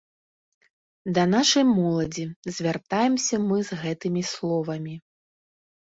[1.17, 2.25] Да нашай моладзі
[2.57, 4.95] звяртаемся мы з гэтымі словамі.